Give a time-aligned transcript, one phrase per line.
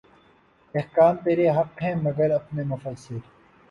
[0.73, 3.17] احکام ترے حق ہیں مگر اپنے مفسر